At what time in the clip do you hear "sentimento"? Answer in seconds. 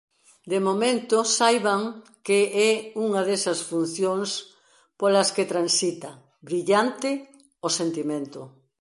7.79-8.41